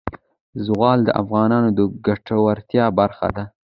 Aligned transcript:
زغال 0.65 0.99
د 1.05 1.09
افغانانو 1.21 1.69
د 1.77 1.79
ګټورتیا 2.05 2.85
برخه 2.99 3.27
ده. 3.35 3.43